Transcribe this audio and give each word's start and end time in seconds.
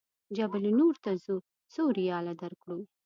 جبل 0.37 0.63
نور 0.79 0.95
ته 1.03 1.11
ځو 1.23 1.35
څو 1.73 1.83
ریاله 1.97 2.33
درکړو. 2.41 2.79